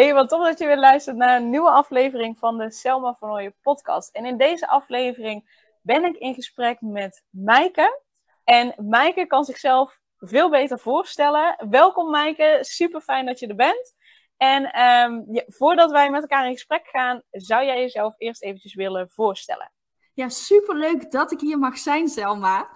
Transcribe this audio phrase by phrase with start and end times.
[0.00, 3.30] Hey, wat tof dat je weer luistert naar een nieuwe aflevering van de Selma van
[3.30, 4.14] Ooyen podcast.
[4.14, 8.02] En in deze aflevering ben ik in gesprek met Maaike.
[8.44, 11.56] En Maaike kan zichzelf veel beter voorstellen.
[11.70, 13.94] Welkom Maaike, super fijn dat je er bent.
[14.36, 19.10] En ehm, voordat wij met elkaar in gesprek gaan, zou jij jezelf eerst eventjes willen
[19.10, 19.72] voorstellen?
[20.14, 22.68] Ja, superleuk dat ik hier mag zijn, Selma.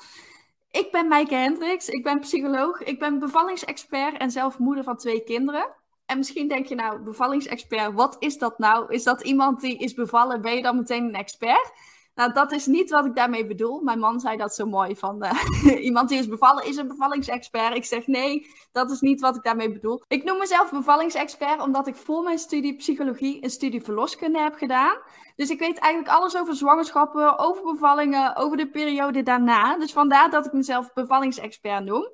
[0.71, 5.23] Ik ben Maaike Hendricks, ik ben psycholoog, ik ben bevallingsexpert en zelf moeder van twee
[5.23, 5.83] kinderen.
[6.07, 8.93] En misschien denk je nou, bevallingsexpert, wat is dat nou?
[8.93, 11.73] Is dat iemand die is bevallen, ben je dan meteen een expert?
[12.15, 13.81] Nou, dat is niet wat ik daarmee bedoel.
[13.81, 17.77] Mijn man zei dat zo mooi van uh, iemand die is bevallen is een bevallingsexpert.
[17.77, 20.03] Ik zeg nee, dat is niet wat ik daarmee bedoel.
[20.09, 24.97] Ik noem mezelf bevallingsexpert omdat ik voor mijn studie psychologie een studie verloskunde heb gedaan.
[25.37, 29.79] Dus ik weet eigenlijk alles over zwangerschappen, over bevallingen, over de periode daarna.
[29.79, 32.09] Dus vandaar dat ik mezelf bevallingsexpert noem.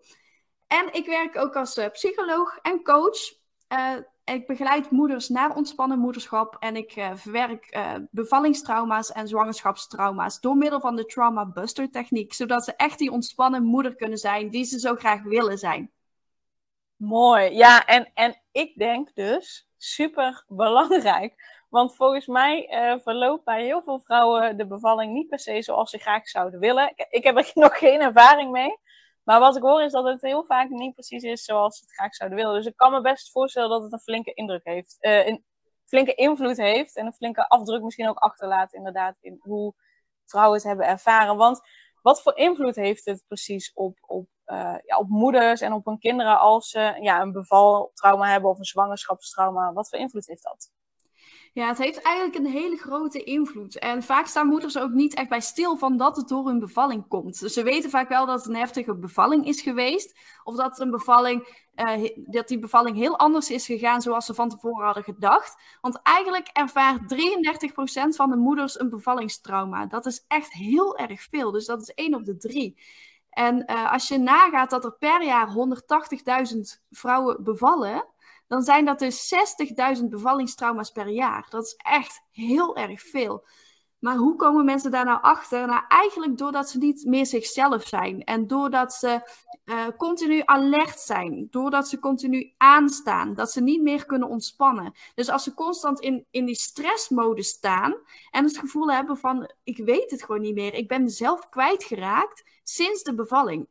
[0.66, 3.39] En ik werk ook als uh, psycholoog en coach.
[3.72, 10.40] Uh, ik begeleid moeders naar ontspannen moederschap en ik uh, verwerk uh, bevallingstrauma's en zwangerschapstrauma's
[10.40, 14.50] door middel van de Trauma Buster techniek, zodat ze echt die ontspannen moeder kunnen zijn
[14.50, 15.90] die ze zo graag willen zijn.
[16.96, 21.58] Mooi, ja, en, en ik denk dus super belangrijk.
[21.68, 25.90] Want volgens mij uh, verloopt bij heel veel vrouwen de bevalling niet per se zoals
[25.90, 26.92] ze graag zouden willen.
[26.94, 28.78] Ik, ik heb er nog geen ervaring mee.
[29.30, 31.92] Maar wat ik hoor is dat het heel vaak niet precies is zoals ze het
[31.92, 32.54] graag zouden willen.
[32.54, 34.96] Dus ik kan me best voorstellen dat het een flinke indruk heeft.
[35.00, 35.44] Een
[35.84, 36.96] flinke invloed heeft.
[36.96, 39.74] En een flinke afdruk misschien ook achterlaat inderdaad in hoe
[40.24, 41.36] vrouwen het hebben ervaren.
[41.36, 41.60] Want
[42.02, 45.98] wat voor invloed heeft het precies op, op, uh, ja, op moeders en op hun
[45.98, 49.72] kinderen als ze ja, een bevaltrauma hebben of een zwangerschapstrauma?
[49.72, 50.70] Wat voor invloed heeft dat?
[51.52, 53.78] Ja, het heeft eigenlijk een hele grote invloed.
[53.78, 57.08] En vaak staan moeders ook niet echt bij stil van dat het door hun bevalling
[57.08, 57.40] komt.
[57.40, 60.18] Dus ze weten vaak wel dat het een heftige bevalling is geweest.
[60.44, 64.48] Of dat, een bevalling, uh, dat die bevalling heel anders is gegaan zoals ze van
[64.48, 65.62] tevoren hadden gedacht.
[65.80, 69.86] Want eigenlijk ervaart 33% van de moeders een bevallingstrauma.
[69.86, 71.50] Dat is echt heel erg veel.
[71.50, 72.76] Dus dat is 1 op de 3.
[73.30, 75.48] En uh, als je nagaat dat er per jaar
[76.54, 78.04] 180.000 vrouwen bevallen
[78.50, 79.34] dan zijn dat dus
[79.98, 81.46] 60.000 bevallingstrauma's per jaar.
[81.48, 83.46] Dat is echt heel erg veel.
[83.98, 85.66] Maar hoe komen mensen daar nou achter?
[85.66, 88.24] Nou, eigenlijk doordat ze niet meer zichzelf zijn.
[88.24, 89.30] En doordat ze
[89.64, 91.46] uh, continu alert zijn.
[91.50, 93.34] Doordat ze continu aanstaan.
[93.34, 94.94] Dat ze niet meer kunnen ontspannen.
[95.14, 97.94] Dus als ze constant in, in die stressmode staan.
[98.30, 100.74] En het gevoel hebben van, ik weet het gewoon niet meer.
[100.74, 103.68] Ik ben mezelf kwijtgeraakt sinds de bevalling.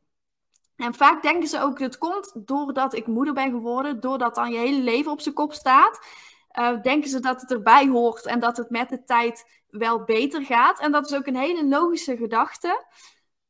[0.79, 4.57] En vaak denken ze ook, het komt doordat ik moeder ben geworden, doordat dan je
[4.57, 5.99] hele leven op zijn kop staat.
[6.59, 10.45] Uh, denken ze dat het erbij hoort en dat het met de tijd wel beter
[10.45, 10.79] gaat.
[10.79, 12.85] En dat is ook een hele logische gedachte.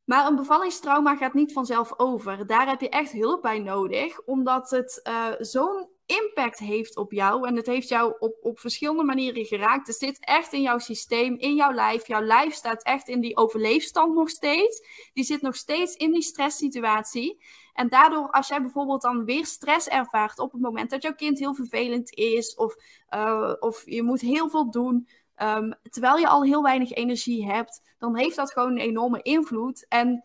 [0.04, 2.48] Maar een bevallingstrauma gaat niet vanzelf over.
[2.48, 7.48] Daar heb je echt hulp bij nodig, omdat het uh, zo'n impact heeft op jou.
[7.48, 9.88] En het heeft jou op, op verschillende manieren geraakt.
[9.88, 12.08] Het zit echt in jouw systeem, in jouw lijf.
[12.08, 14.82] Jouw lijf staat echt in die overleefstand nog steeds.
[15.14, 17.44] Die zit nog steeds in die stresssituatie.
[17.74, 21.40] En daardoor, als jij bijvoorbeeld dan weer stress ervaart op het moment dat jouw kind
[21.40, 22.76] heel vervelend is, of,
[23.10, 25.08] uh, of je moet heel veel doen.
[25.42, 29.86] Um, terwijl je al heel weinig energie hebt, dan heeft dat gewoon een enorme invloed.
[29.88, 30.24] En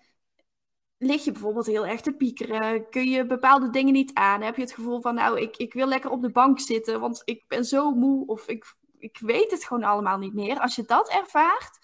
[1.04, 2.90] lig je bijvoorbeeld heel erg te piekeren?
[2.90, 4.42] Kun je bepaalde dingen niet aan?
[4.42, 7.22] Heb je het gevoel van, nou, ik, ik wil lekker op de bank zitten, want
[7.24, 10.60] ik ben zo moe of ik, ik weet het gewoon allemaal niet meer.
[10.60, 11.78] Als je dat ervaart,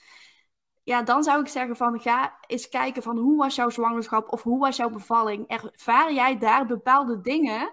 [0.82, 4.42] ja, dan zou ik zeggen van, ga eens kijken van hoe was jouw zwangerschap of
[4.42, 5.48] hoe was jouw bevalling?
[5.48, 7.72] Ervaar jij daar bepaalde dingen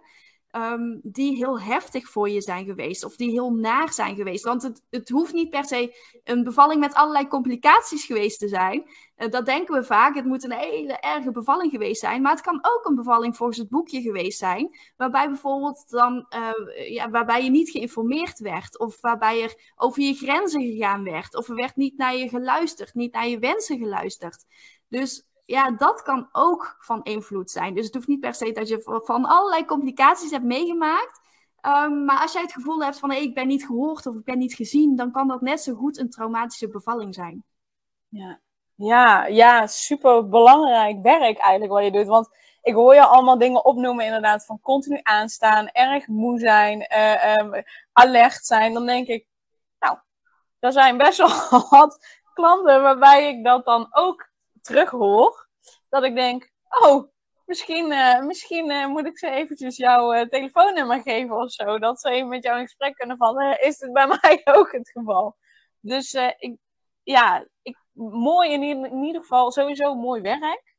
[0.57, 4.43] um, die heel heftig voor je zijn geweest of die heel naar zijn geweest.
[4.43, 8.83] Want het, het hoeft niet per se een bevalling met allerlei complicaties geweest te zijn.
[9.17, 10.15] Uh, dat denken we vaak.
[10.15, 12.21] Het moet een hele erge bevalling geweest zijn.
[12.21, 14.77] Maar het kan ook een bevalling volgens het boekje geweest zijn.
[14.97, 18.79] Waarbij bijvoorbeeld dan, uh, ja, waarbij je niet geïnformeerd werd.
[18.79, 21.35] Of waarbij er over je grenzen gegaan werd.
[21.35, 24.45] Of er werd niet naar je geluisterd, niet naar je wensen geluisterd.
[24.87, 27.73] Dus ja, dat kan ook van invloed zijn.
[27.73, 31.19] Dus het hoeft niet per se dat je van allerlei complicaties hebt meegemaakt.
[31.61, 34.37] Um, maar als jij het gevoel hebt van ik ben niet gehoord of ik ben
[34.37, 37.43] niet gezien, dan kan dat net zo goed een traumatische bevalling zijn.
[38.07, 38.39] Ja,
[38.75, 42.07] ja, ja super belangrijk werk eigenlijk wat je doet.
[42.07, 42.29] Want
[42.61, 47.61] ik hoor je allemaal dingen opnoemen, inderdaad, van continu aanstaan, erg moe zijn, uh,
[47.91, 48.73] alert zijn.
[48.73, 49.25] Dan denk ik,
[49.79, 49.97] nou,
[50.59, 54.29] er zijn best wel wat klanten waarbij ik dat dan ook
[54.67, 55.47] terughoor.
[55.89, 57.11] Dat ik denk, oh,
[57.45, 61.79] misschien, uh, misschien uh, moet ik ze eventjes jouw uh, telefoonnummer geven of zo.
[61.79, 63.61] Dat ze even met jou in gesprek kunnen vallen.
[63.67, 65.37] Is het bij mij ook het geval?
[65.79, 66.57] Dus ik,
[67.03, 70.75] ja, ik, mooi in, ieder geval, sowieso mooi werk.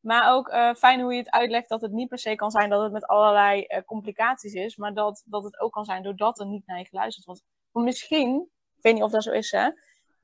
[0.00, 2.82] Maar ook fijn hoe je het uitlegt dat het niet per se kan zijn dat
[2.82, 4.76] het met allerlei complicaties is.
[4.76, 7.42] Maar dat, dat het ook kan zijn doordat er niet naar je geluisterd wordt.
[7.72, 9.70] Misschien, ik weet niet of dat zo is hè.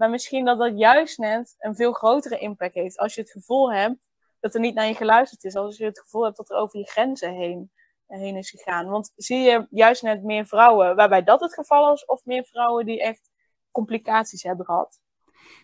[0.00, 2.98] Maar misschien dat dat juist net een veel grotere impact heeft.
[2.98, 4.08] Als je het gevoel hebt
[4.40, 5.56] dat er niet naar je geluisterd is.
[5.56, 7.70] Als je het gevoel hebt dat er over je grenzen heen,
[8.06, 8.88] heen is gegaan.
[8.88, 12.86] Want zie je juist net meer vrouwen waarbij dat het geval is, of meer vrouwen
[12.86, 13.30] die echt
[13.70, 15.00] complicaties hebben gehad?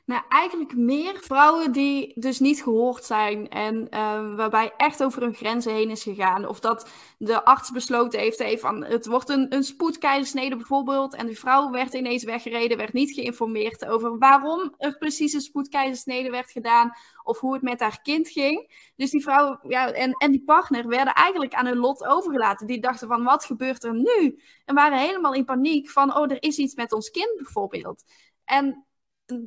[0.05, 5.35] Nou, eigenlijk meer vrouwen die dus niet gehoord zijn en uh, waarbij echt over hun
[5.35, 6.49] grenzen heen is gegaan.
[6.49, 11.39] Of dat de arts besloten heeft, van het wordt een, een spoedkeizersnede bijvoorbeeld en die
[11.39, 16.93] vrouw werd ineens weggereden, werd niet geïnformeerd over waarom er precies een spoedkeizersnede werd gedaan
[17.23, 18.91] of hoe het met haar kind ging.
[18.97, 22.67] Dus die vrouw ja, en, en die partner werden eigenlijk aan hun lot overgelaten.
[22.67, 24.41] Die dachten van wat gebeurt er nu?
[24.65, 28.05] En waren helemaal in paniek van oh, er is iets met ons kind bijvoorbeeld.
[28.45, 28.86] En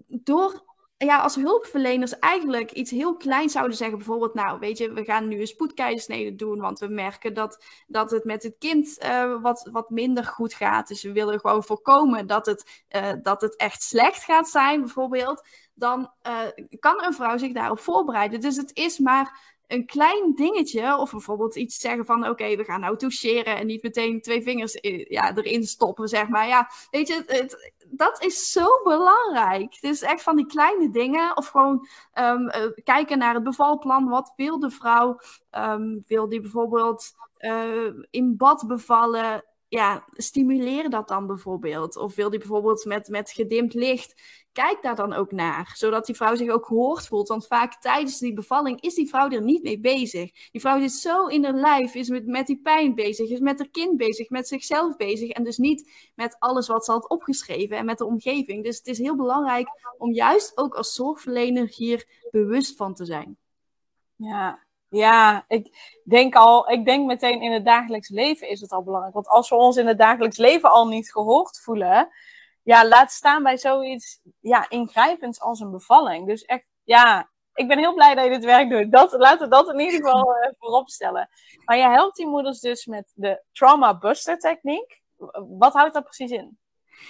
[0.08, 0.68] door
[1.06, 5.28] ja, als hulpverleners eigenlijk iets heel kleins zouden zeggen, bijvoorbeeld, nou, weet je, we gaan
[5.28, 9.70] nu een spoedkeizersnede doen, want we merken dat, dat het met het kind uh, wat,
[9.72, 10.88] wat minder goed gaat.
[10.88, 15.48] Dus we willen gewoon voorkomen dat het, uh, dat het echt slecht gaat zijn, bijvoorbeeld.
[15.74, 18.40] Dan uh, kan een vrouw zich daarop voorbereiden.
[18.40, 22.80] Dus het is maar een klein dingetje, of bijvoorbeeld iets zeggen van: oké, we gaan
[22.80, 24.78] nou toucheren en niet meteen twee vingers
[25.08, 26.48] ja, erin stoppen, zeg maar.
[26.48, 29.78] Ja, weet je, het, dat is zo belangrijk.
[29.82, 32.50] Is echt van die kleine dingen, of gewoon um,
[32.84, 34.10] kijken naar het bevalplan.
[34.10, 35.20] Wat wil de vrouw?
[35.52, 39.44] Um, wil die bijvoorbeeld uh, in bad bevallen?
[39.70, 41.98] ja, stimuleer dat dan bijvoorbeeld.
[41.98, 45.72] Of wil die bijvoorbeeld met, met gedimd licht, kijk daar dan ook naar.
[45.76, 47.28] Zodat die vrouw zich ook gehoord voelt.
[47.28, 50.52] Want vaak tijdens die bevalling is die vrouw er niet mee bezig.
[50.52, 53.60] Die vrouw zit zo in haar lijf, is met, met die pijn bezig, is met
[53.60, 55.30] haar kind bezig, met zichzelf bezig.
[55.30, 58.64] En dus niet met alles wat ze had opgeschreven en met de omgeving.
[58.64, 59.68] Dus het is heel belangrijk
[59.98, 63.38] om juist ook als zorgverlener hier bewust van te zijn.
[64.16, 68.84] Ja, ja, ik denk al, ik denk meteen in het dagelijks leven is het al
[68.84, 69.14] belangrijk.
[69.14, 72.10] Want als we ons in het dagelijks leven al niet gehoord voelen,
[72.64, 76.28] ja, laat staan bij zoiets ja, ingrijpends als een bevalling.
[76.28, 78.92] Dus echt, ja, ik ben heel blij dat je dit werk doet.
[78.92, 81.30] Dat, laten we dat in ieder geval uh, voorop stellen.
[81.66, 85.02] Maar je helpt die moeders dus met de Trauma Buster techniek.
[85.58, 86.58] Wat houdt dat precies in?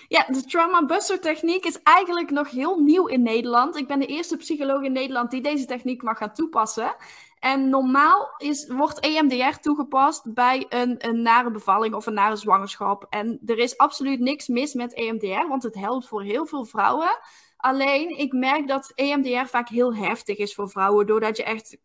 [0.07, 3.75] Ja, de Trauma Buster techniek is eigenlijk nog heel nieuw in Nederland.
[3.75, 6.95] Ik ben de eerste psycholoog in Nederland die deze techniek mag gaan toepassen.
[7.39, 13.05] En normaal is, wordt EMDR toegepast bij een, een nare bevalling of een nare zwangerschap.
[13.09, 17.19] En er is absoluut niks mis met EMDR, want het helpt voor heel veel vrouwen.
[17.57, 21.77] Alleen, ik merk dat EMDR vaak heel heftig is voor vrouwen, doordat je echt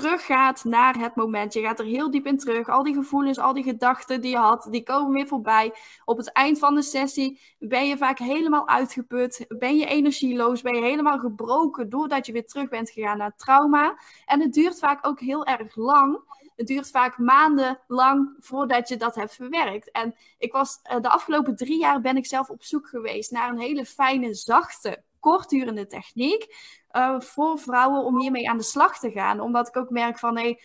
[0.00, 1.52] teruggaat naar het moment.
[1.52, 2.68] Je gaat er heel diep in terug.
[2.68, 5.74] Al die gevoelens, al die gedachten die je had, die komen weer voorbij.
[6.04, 9.44] Op het eind van de sessie ben je vaak helemaal uitgeput.
[9.48, 10.62] Ben je energieloos.
[10.62, 13.98] Ben je helemaal gebroken doordat je weer terug bent gegaan naar trauma.
[14.26, 16.20] En het duurt vaak ook heel erg lang.
[16.56, 19.90] Het duurt vaak maanden lang voordat je dat hebt verwerkt.
[19.90, 23.48] En ik was eh, de afgelopen drie jaar ben ik zelf op zoek geweest naar
[23.48, 26.46] een hele fijne, zachte kortdurende techniek
[26.92, 29.40] uh, voor vrouwen om hiermee aan de slag te gaan.
[29.40, 30.60] Omdat ik ook merk van, hey,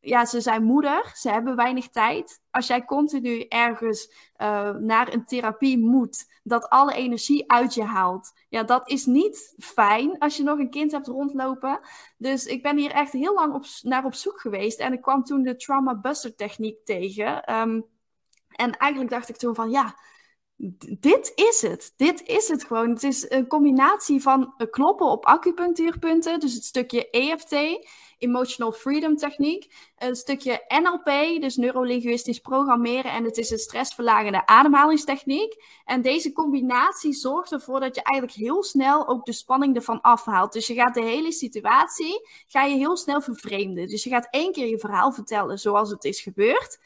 [0.00, 2.40] ja, ze zijn moeder, ze hebben weinig tijd.
[2.50, 8.32] Als jij continu ergens uh, naar een therapie moet, dat alle energie uit je haalt,
[8.48, 11.80] ja, dat is niet fijn als je nog een kind hebt rondlopen.
[12.16, 15.24] Dus ik ben hier echt heel lang op, naar op zoek geweest en ik kwam
[15.24, 17.54] toen de Trauma Buster techniek tegen.
[17.54, 17.84] Um,
[18.48, 19.96] en eigenlijk dacht ik toen van, ja,
[20.98, 21.92] dit is het.
[21.96, 22.90] Dit is het gewoon.
[22.90, 27.56] Het is een combinatie van kloppen op acupunctuurpunten, dus het stukje EFT,
[28.18, 35.54] Emotional Freedom Techniek, een stukje NLP, dus neurolinguistisch programmeren, en het is een stressverlagende ademhalingstechniek.
[35.84, 40.52] En deze combinatie zorgt ervoor dat je eigenlijk heel snel ook de spanning ervan afhaalt.
[40.52, 43.88] Dus je gaat de hele situatie, ga je heel snel vervreemden.
[43.88, 46.78] Dus je gaat één keer je verhaal vertellen zoals het is gebeurd.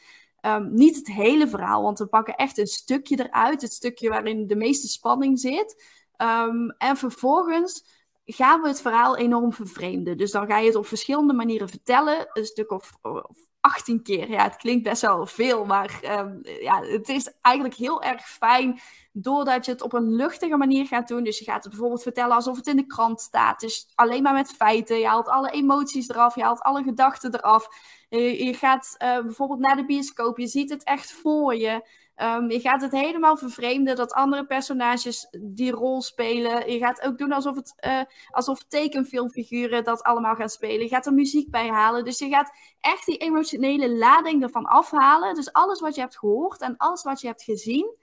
[0.45, 4.47] Um, niet het hele verhaal, want we pakken echt een stukje eruit, het stukje waarin
[4.47, 5.83] de meeste spanning zit.
[6.17, 7.85] Um, en vervolgens
[8.25, 10.17] gaan we het verhaal enorm vervreemden.
[10.17, 14.29] Dus dan ga je het op verschillende manieren vertellen, een stuk of, of 18 keer.
[14.29, 18.79] Ja, het klinkt best wel veel, maar ehm, ja, het is eigenlijk heel erg fijn
[19.11, 21.23] doordat je het op een luchtige manier gaat doen.
[21.23, 23.59] Dus je gaat het bijvoorbeeld vertellen alsof het in de krant staat.
[23.59, 24.99] Dus alleen maar met feiten.
[24.99, 27.67] Je haalt alle emoties eraf, je haalt alle gedachten eraf.
[28.09, 31.87] Je, gaat uh, bijvoorbeeld naar de bioscoop, je ziet het echt voor je.
[32.17, 36.71] Um, je gaat het helemaal vervreemden dat andere personages die rol spelen.
[36.71, 40.81] Je gaat ook doen alsof, het, uh, alsof tekenfilmfiguren dat allemaal gaan spelen.
[40.81, 42.03] Je gaat er muziek bij halen.
[42.03, 45.35] Dus je gaat echt die emotionele lading ervan afhalen.
[45.35, 47.95] Dus alles wat je hebt gehoord en alles wat je hebt gezien,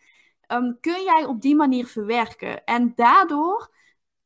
[0.49, 2.65] um, kun jij op die manier verwerken.
[2.65, 3.71] En daardoor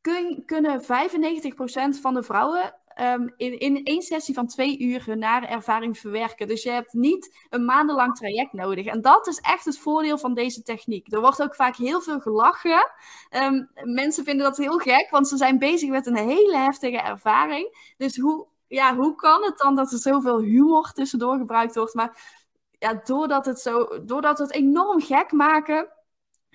[0.00, 5.22] kun, kunnen 95% van de vrouwen um, in, in één sessie van twee uur hun
[5.22, 6.48] ervaring verwerken.
[6.48, 8.86] Dus je hebt niet een maandenlang traject nodig.
[8.86, 11.12] En dat is echt het voordeel van deze techniek.
[11.12, 12.92] Er wordt ook vaak heel veel gelachen.
[13.30, 17.94] Um, mensen vinden dat heel gek, want ze zijn bezig met een hele heftige ervaring.
[17.96, 21.94] Dus hoe, ja, hoe kan het dan dat er zoveel humor tussendoor gebruikt wordt?
[21.94, 22.42] Maar
[22.78, 25.88] ja, doordat, het zo, doordat het enorm gek maken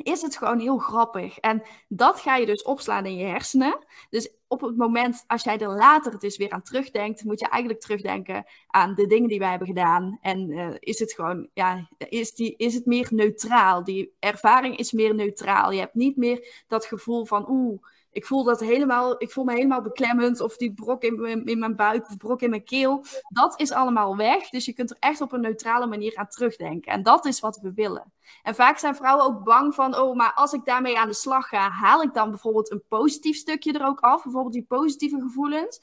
[0.03, 1.38] is het gewoon heel grappig.
[1.38, 3.77] En dat ga je dus opslaan in je hersenen.
[4.10, 7.82] Dus op het moment, als jij er later dus weer aan terugdenkt, moet je eigenlijk
[7.82, 10.18] terugdenken aan de dingen die wij hebben gedaan.
[10.22, 13.84] En uh, is het gewoon, ja, is, die, is het meer neutraal?
[13.84, 15.72] Die ervaring is meer neutraal.
[15.72, 19.54] Je hebt niet meer dat gevoel van, oeh, ik voel dat helemaal, ik voel me
[19.54, 20.42] helemaal beklemmend.
[20.42, 23.06] Of die brok in, in mijn buik of brok in mijn keel.
[23.28, 24.50] Dat is allemaal weg.
[24.50, 26.92] Dus je kunt er echt op een neutrale manier aan terugdenken.
[26.92, 28.13] En dat is wat we willen.
[28.44, 31.48] En vaak zijn vrouwen ook bang van, oh, maar als ik daarmee aan de slag
[31.48, 34.24] ga, haal ik dan bijvoorbeeld een positief stukje er ook af.
[34.24, 35.82] Bijvoorbeeld die positieve gevoelens.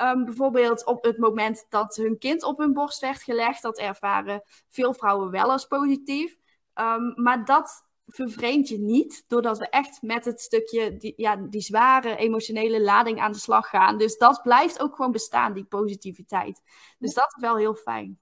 [0.00, 4.42] Um, bijvoorbeeld op het moment dat hun kind op hun borst werd gelegd, dat ervaren
[4.68, 6.36] veel vrouwen wel als positief.
[6.74, 11.60] Um, maar dat vervreemd je niet, doordat we echt met het stukje, die, ja, die
[11.60, 13.98] zware emotionele lading aan de slag gaan.
[13.98, 16.60] Dus dat blijft ook gewoon bestaan, die positiviteit.
[16.98, 18.18] Dus dat is wel heel fijn.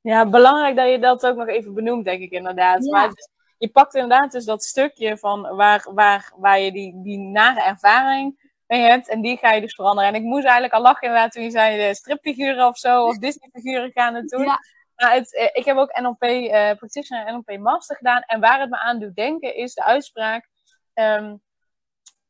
[0.00, 2.84] Ja, belangrijk dat je dat ook nog even benoemt, denk ik inderdaad.
[2.84, 3.12] Maar
[3.58, 8.52] je pakt inderdaad dus dat stukje van waar, waar, waar je die, die nare ervaring
[8.66, 9.08] mee hebt.
[9.08, 10.08] En die ga je dus veranderen.
[10.08, 13.18] En ik moest eigenlijk al lachen inderdaad toen je zei de stripfiguren of zo, of
[13.26, 14.44] Disney-figuren gaan het doen.
[14.44, 14.58] Ja.
[14.98, 18.22] Maar het, eh, ik heb ook NLP uh, eh, Practitioner en NLP Master gedaan.
[18.22, 20.48] En waar het me aan doet denken is de uitspraak.
[20.94, 21.42] Um,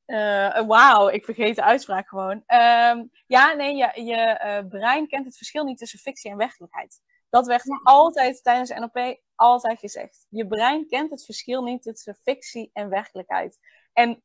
[0.06, 2.42] uh, Wauw, ik vergeet de uitspraak gewoon.
[2.46, 7.00] Um, ja, nee, je, je uh, brein kent het verschil niet tussen fictie en werkelijkheid.
[7.30, 10.26] Dat werd altijd tijdens NLP altijd gezegd.
[10.28, 13.58] Je brein kent het verschil niet tussen fictie en werkelijkheid.
[13.92, 14.22] En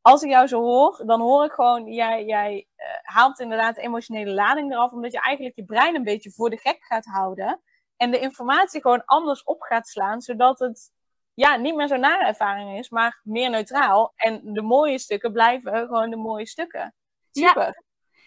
[0.00, 3.82] als ik jou zo hoor, dan hoor ik gewoon, jij, jij uh, haalt inderdaad de
[3.82, 7.60] emotionele lading eraf, omdat je eigenlijk je brein een beetje voor de gek gaat houden.
[7.96, 10.92] En de informatie gewoon anders op gaat slaan, zodat het
[11.34, 14.12] ja, niet meer zo'n nare ervaring is, maar meer neutraal.
[14.16, 16.94] En de mooie stukken blijven gewoon de mooie stukken.
[17.30, 17.82] Super.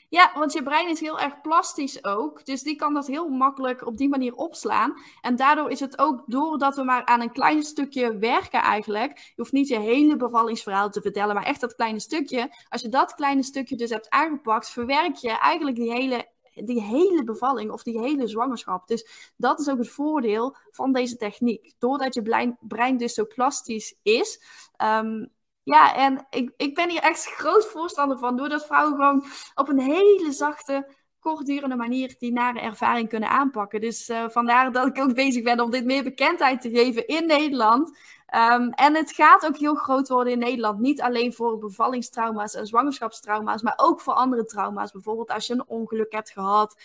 [0.09, 2.45] Ja, want je brein is heel erg plastisch ook.
[2.45, 4.93] Dus die kan dat heel makkelijk op die manier opslaan.
[5.21, 9.17] En daardoor is het ook, doordat we maar aan een klein stukje werken eigenlijk.
[9.17, 12.49] Je hoeft niet je hele bevallingsverhaal te vertellen, maar echt dat kleine stukje.
[12.69, 16.27] Als je dat kleine stukje dus hebt aangepakt, verwerk je eigenlijk die hele
[16.65, 18.87] die hele bevalling of die hele zwangerschap.
[18.87, 21.73] Dus dat is ook het voordeel van deze techniek.
[21.77, 24.41] Doordat je brein, dus zo plastisch is.
[24.75, 25.25] Ehm,
[25.63, 28.37] ja, en ik, ik ben hier echt groot voorstander van.
[28.37, 30.87] Doordat vrouwen gewoon op een hele zachte,
[31.27, 33.81] kortdurende manier die nare ervaring kunnen aanpakken.
[33.81, 37.27] Dus uh, vandaar dat ik ook bezig ben om dit meer bekendheid te geven in
[37.27, 37.97] Nederland.
[38.35, 40.79] Um, en het gaat ook heel groot worden in Nederland.
[40.79, 44.91] Niet alleen voor bevallingstrauma's en zwangerschapstrauma's, maar ook voor andere trauma's.
[44.91, 46.81] Bijvoorbeeld als je een ongeluk hebt gehad.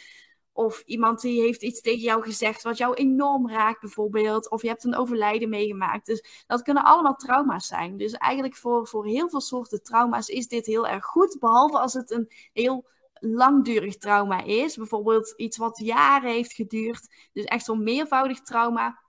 [0.52, 4.50] Of iemand die heeft iets tegen jou gezegd wat jou enorm raakt, bijvoorbeeld.
[4.50, 6.06] Of je hebt een overlijden meegemaakt.
[6.06, 7.96] Dus dat kunnen allemaal trauma's zijn.
[7.96, 11.36] Dus eigenlijk voor, voor heel veel soorten trauma's is dit heel erg goed.
[11.40, 12.90] Behalve als het een heel
[13.24, 14.76] langdurig trauma is.
[14.76, 17.28] Bijvoorbeeld iets wat jaren heeft geduurd.
[17.32, 19.00] Dus echt zo'n meervoudig trauma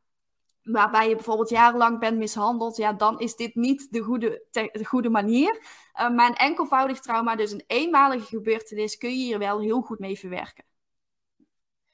[0.63, 5.09] waarbij je bijvoorbeeld jarenlang bent mishandeld, ja, dan is dit niet de goede, de goede
[5.09, 5.61] manier.
[6.01, 9.99] Uh, maar een enkelvoudig trauma, dus een eenmalige gebeurtenis, kun je hier wel heel goed
[9.99, 10.65] mee verwerken.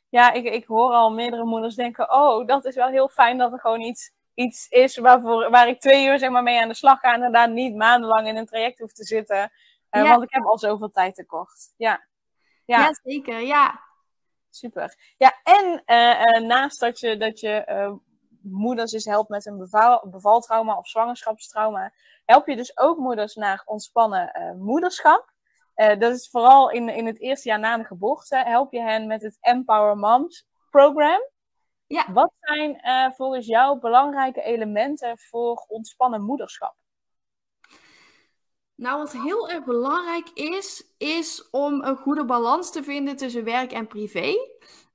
[0.10, 3.52] Ja, ik, ik hoor al meerdere moeders denken, oh, dat is wel heel fijn dat
[3.52, 6.74] er gewoon iets, iets is waarvoor, waar ik twee uur zeg maar, mee aan de
[6.74, 9.52] slag ga en inderdaad niet maandenlang in een traject hoef te zitten.
[9.92, 11.74] Uh, Want ik heb al zoveel tijd tekort.
[11.78, 12.08] Ja,
[12.70, 12.80] ja.
[12.80, 13.82] ja zeker, ja.
[14.50, 15.14] Super.
[15.18, 18.00] Ja, en uh, naast dat je, dat je
[18.42, 21.94] moeders dus helpt met een beval, bevaltrauma of zwangerschapstrauma,
[22.26, 25.32] help je dus ook moeders naar ontspannen uh, moederschap.
[25.76, 29.22] Dat is vooral in, in het eerste jaar na de geboorte, help je hen met
[29.22, 31.22] het Empower Moms program.
[31.88, 32.06] Ja.
[32.14, 32.82] Wat zijn
[33.16, 36.76] volgens jou belangrijke elementen voor ontspannen moederschap?
[38.80, 43.72] Nou, wat heel erg belangrijk is, is om een goede balans te vinden tussen werk
[43.72, 44.36] en privé.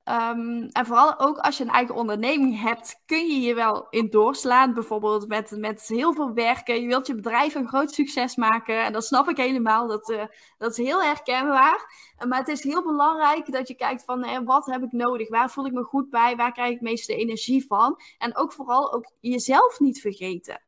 [0.04, 4.10] Ehm, en vooral ook als je een eigen onderneming hebt, kun je je wel in
[4.10, 4.74] doorslaan.
[4.74, 6.80] Bijvoorbeeld met, met heel veel werken.
[6.80, 8.84] Je wilt je bedrijf een groot succes maken.
[8.84, 9.86] En dat snap ik helemaal.
[9.86, 10.24] Dat, uh,
[10.58, 12.12] dat is heel herkenbaar.
[12.28, 15.28] Maar het is heel belangrijk dat je kijkt van eh, wat heb ik nodig?
[15.28, 16.36] Waar voel ik me goed bij?
[16.36, 18.00] Waar krijg ik meeste energie van?
[18.18, 20.63] En ook vooral ook jezelf niet vergeten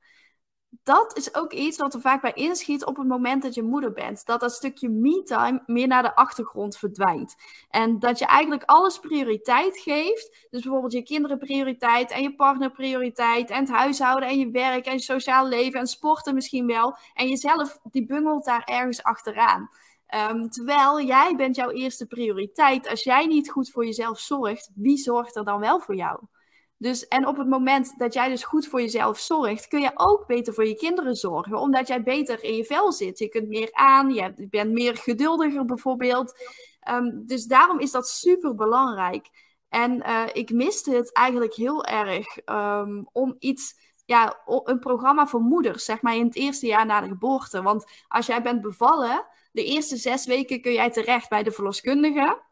[0.86, 3.92] dat is ook iets wat er vaak bij inschiet op het moment dat je moeder
[3.92, 4.26] bent.
[4.26, 7.34] Dat dat stukje me-time meer naar de achtergrond verdwijnt.
[7.70, 10.46] En dat je eigenlijk alles prioriteit geeft.
[10.50, 13.50] Dus bijvoorbeeld je kinderen prioriteit en je partner prioriteit.
[13.50, 16.96] En het huishouden en je werk en je sociaal leven en sporten misschien wel.
[17.14, 19.70] En jezelf, die bungelt daar ergens achteraan.
[20.30, 22.88] Um, terwijl jij bent jouw eerste prioriteit.
[22.88, 26.18] Als jij niet goed voor jezelf zorgt, wie zorgt er dan wel voor jou?
[26.78, 30.26] Dus, en op het moment dat jij dus goed voor jezelf zorgt, kun je ook
[30.26, 33.18] beter voor je kinderen zorgen, omdat jij beter in je vel zit.
[33.18, 36.38] Je kunt meer aan, je bent meer geduldiger bijvoorbeeld.
[36.90, 39.28] Um, dus daarom is dat super belangrijk.
[39.68, 45.40] En uh, ik miste het eigenlijk heel erg um, om iets, ja, een programma voor
[45.40, 47.62] moeders, zeg maar in het eerste jaar na de geboorte.
[47.62, 52.44] Want als jij bent bevallen, de eerste zes weken kun jij terecht bij de verloskundige.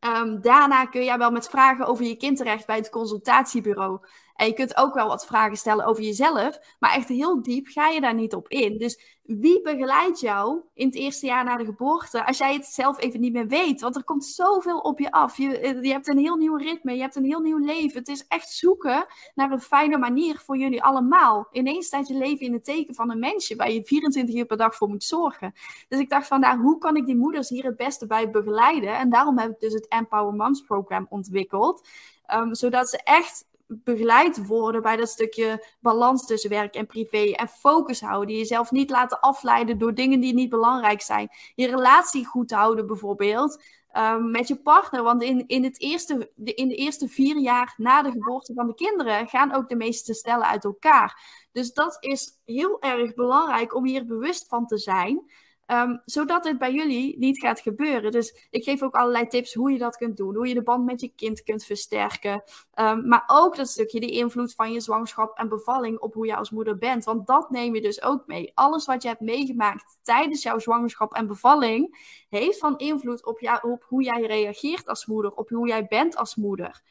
[0.00, 3.98] Um, daarna kun jij wel met vragen over je kind terecht bij het consultatiebureau.
[4.38, 7.88] En je kunt ook wel wat vragen stellen over jezelf, maar echt heel diep ga
[7.88, 8.78] je daar niet op in.
[8.78, 13.00] Dus wie begeleidt jou in het eerste jaar na de geboorte als jij het zelf
[13.00, 13.80] even niet meer weet?
[13.80, 15.36] Want er komt zoveel op je af.
[15.36, 17.98] Je, eh, je hebt een heel nieuw ritme, je hebt een heel nieuw leven.
[17.98, 21.48] Het is echt zoeken naar een fijne manier voor jullie allemaal.
[21.52, 24.56] Ineens staat je leven in het teken van een mensje waar je 24 uur per
[24.56, 25.52] dag voor moet zorgen.
[25.88, 28.98] Dus ik dacht van, nou, hoe kan ik die moeders hier het beste bij begeleiden?
[28.98, 31.88] En daarom heb ik dus het Empower Moms Program ontwikkeld.
[32.34, 37.32] Um, zodat ze echt begeleid worden bij dat stukje balans tussen werk en privé.
[37.32, 38.36] En focus houden.
[38.36, 41.28] Jezelf niet laten afleiden door dingen die niet belangrijk zijn.
[41.54, 43.62] Je relatie goed houden bijvoorbeeld.
[43.96, 45.02] Um, met je partner.
[45.02, 48.66] Want in, in, het eerste, de, in de eerste vier jaar na de geboorte van
[48.66, 51.22] de kinderen gaan ook de meeste stellen uit elkaar.
[51.52, 55.30] Dus dat is heel erg belangrijk om hier bewust van te zijn.
[55.72, 58.10] Um, zodat het bij jullie niet gaat gebeuren.
[58.10, 60.34] Dus ik geef ook allerlei tips hoe je dat kunt doen.
[60.34, 62.42] Hoe je de band met je kind kunt versterken.
[62.74, 66.36] Um, maar ook dat stukje, de invloed van je zwangerschap en bevalling op hoe je
[66.36, 67.04] als moeder bent.
[67.04, 68.52] Want dat neem je dus ook mee.
[68.54, 71.96] Alles wat je hebt meegemaakt tijdens jouw zwangerschap en bevalling.
[72.28, 75.32] heeft van invloed op, op hoe jij reageert als moeder.
[75.32, 76.82] Op hoe jij bent als moeder.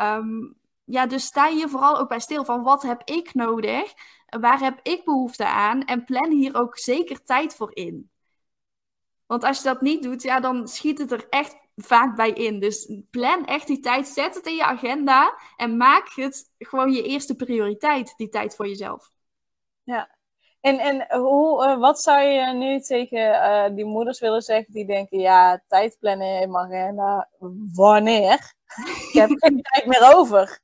[0.00, 3.92] Um, ja, dus sta hier vooral ook bij stil van wat heb ik nodig?
[4.40, 5.84] Waar heb ik behoefte aan?
[5.84, 8.09] En plan hier ook zeker tijd voor in.
[9.30, 12.60] Want als je dat niet doet, ja, dan schiet het er echt vaak bij in.
[12.60, 17.02] Dus plan echt die tijd, zet het in je agenda en maak het gewoon je
[17.02, 19.10] eerste prioriteit, die tijd voor jezelf.
[19.82, 20.16] Ja,
[20.60, 24.86] en, en hoe, uh, wat zou je nu tegen uh, die moeders willen zeggen die
[24.86, 27.28] denken, ja, tijd plannen in mijn agenda,
[27.74, 28.54] wanneer?
[29.08, 30.60] ik heb geen tijd meer over.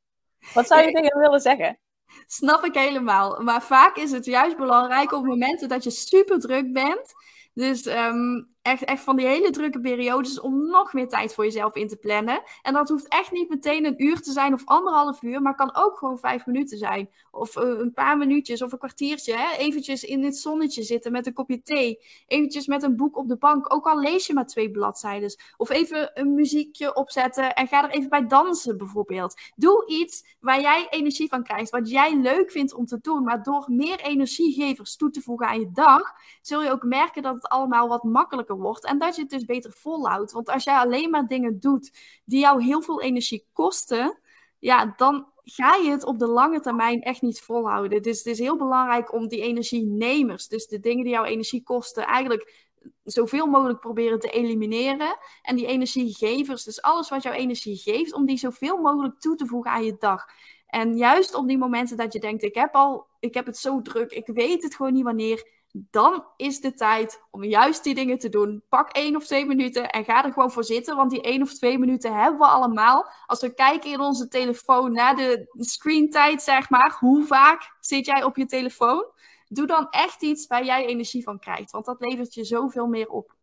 [0.54, 1.78] Wat zou je tegen hen willen zeggen?
[2.26, 3.42] Snap ik helemaal.
[3.42, 7.14] Maar vaak is het juist belangrijk op momenten dat je super druk bent.
[7.56, 11.74] Dus um, echt, echt van die hele drukke periodes om nog meer tijd voor jezelf
[11.74, 12.42] in te plannen.
[12.62, 15.74] En dat hoeft echt niet meteen een uur te zijn of anderhalf uur, maar kan
[15.74, 17.10] ook gewoon vijf minuten zijn.
[17.30, 19.36] Of uh, een paar minuutjes of een kwartiertje.
[19.36, 19.56] Hè?
[19.56, 22.04] Eventjes in het zonnetje zitten met een kopje thee.
[22.26, 25.34] Eventjes met een boek op de bank, ook al lees je maar twee bladzijden.
[25.56, 29.40] Of even een muziekje opzetten en ga er even bij dansen bijvoorbeeld.
[29.56, 33.24] Doe iets waar jij energie van krijgt, wat jij leuk vindt om te doen.
[33.24, 37.34] Maar door meer energiegevers toe te voegen aan je dag, zul je ook merken dat
[37.34, 38.84] het allemaal wat makkelijker wordt.
[38.84, 40.32] En dat je het dus beter volhoudt.
[40.32, 41.92] Want als jij alleen maar dingen doet
[42.24, 44.18] die jou heel veel energie kosten,
[44.58, 48.02] ja, dan ga je het op de lange termijn echt niet volhouden.
[48.02, 52.04] Dus het is heel belangrijk om die energienemers, dus de dingen die jouw energie kosten,
[52.04, 52.66] eigenlijk
[53.04, 55.16] zoveel mogelijk proberen te elimineren.
[55.42, 59.46] En die energiegevers, dus alles wat jouw energie geeft, om die zoveel mogelijk toe te
[59.46, 60.24] voegen aan je dag.
[60.66, 63.82] En juist op die momenten dat je denkt, ik heb al, ik heb het zo
[63.82, 65.48] druk, ik weet het gewoon niet wanneer
[65.90, 68.62] dan is de tijd om juist die dingen te doen.
[68.68, 70.96] Pak één of twee minuten en ga er gewoon voor zitten.
[70.96, 73.10] Want die één of twee minuten hebben we allemaal.
[73.26, 76.96] Als we kijken in onze telefoon naar de screentijd, zeg maar.
[76.98, 79.04] Hoe vaak zit jij op je telefoon?
[79.48, 81.70] Doe dan echt iets waar jij energie van krijgt.
[81.70, 83.34] Want dat levert je zoveel meer op.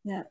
[0.00, 0.28] Ja.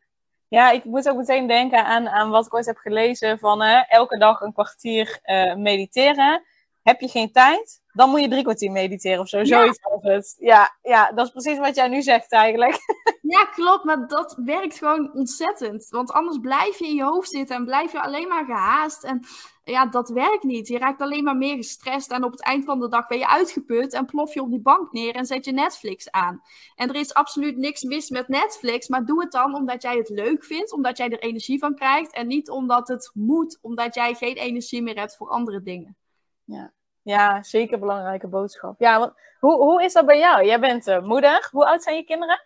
[0.50, 4.18] Ja, ik moet ook meteen denken aan, aan wat ik ooit heb gelezen van elke
[4.18, 6.44] dag een kwartier uh, mediteren.
[6.84, 7.82] Heb je geen tijd?
[7.98, 9.44] Dan moet je drie kwartier mediteren of zo.
[9.44, 10.36] Zoiets als het.
[10.40, 12.76] Ja, ja, dat is precies wat jij nu zegt eigenlijk.
[13.22, 13.84] Ja, klopt.
[13.84, 15.88] Maar dat werkt gewoon ontzettend.
[15.90, 19.04] Want anders blijf je in je hoofd zitten en blijf je alleen maar gehaast.
[19.04, 19.26] En
[19.64, 20.68] ja, dat werkt niet.
[20.68, 22.12] Je raakt alleen maar meer gestrest.
[22.12, 24.62] En op het eind van de dag ben je uitgeput en plof je op die
[24.62, 26.42] bank neer en zet je Netflix aan.
[26.76, 28.88] En er is absoluut niks mis met Netflix.
[28.88, 32.14] Maar doe het dan omdat jij het leuk vindt, omdat jij er energie van krijgt.
[32.14, 35.98] En niet omdat het moet, omdat jij geen energie meer hebt voor andere dingen.
[36.44, 36.72] Ja.
[37.08, 38.80] Ja, zeker belangrijke boodschap.
[38.80, 40.46] Ja, want hoe, hoe is dat bij jou?
[40.46, 41.48] Jij bent uh, moeder.
[41.52, 42.42] Hoe oud zijn je kinderen?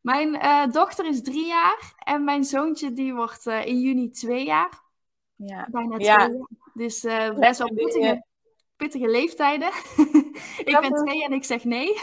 [0.00, 4.44] Mijn uh, dochter is drie jaar en mijn zoontje die wordt uh, in juni twee
[4.44, 4.82] jaar.
[5.36, 5.66] Ja.
[5.70, 6.18] Bijna twee ja.
[6.18, 6.30] jaar.
[6.74, 7.00] Dus
[7.38, 8.24] best wel pittige,
[8.76, 9.68] pittige leeftijden.
[10.70, 12.00] ik ben twee en ik zeg nee.